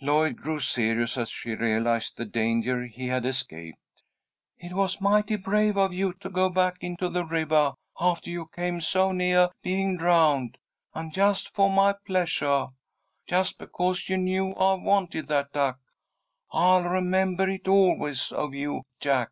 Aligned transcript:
Lloyd 0.00 0.34
grew 0.34 0.58
serious 0.58 1.16
as 1.16 1.30
she 1.30 1.54
realized 1.54 2.16
the 2.16 2.24
danger 2.24 2.84
he 2.84 3.06
had 3.06 3.24
escaped. 3.24 3.78
"It 4.58 4.72
was 4.72 5.00
mighty 5.00 5.36
brave 5.36 5.76
of 5.76 5.92
you 5.92 6.14
to 6.14 6.28
go 6.28 6.48
back 6.50 6.78
into 6.80 7.08
the 7.08 7.22
rivah 7.24 7.76
aftah 8.00 8.28
you 8.28 8.46
came 8.48 8.80
so 8.80 9.12
neah 9.12 9.50
being 9.62 9.96
drowned, 9.96 10.58
and 10.94 11.14
just 11.14 11.54
fo' 11.54 11.68
my 11.68 11.92
pleasuah 12.08 12.70
just 13.28 13.56
because 13.56 14.08
you 14.08 14.16
knew 14.16 14.50
I 14.54 14.72
wanted 14.74 15.28
that 15.28 15.52
duck. 15.52 15.78
I'll 16.50 16.82
remembah 16.82 17.48
it 17.54 17.68
always 17.68 18.32
of 18.32 18.54
you, 18.54 18.82
Jack." 18.98 19.30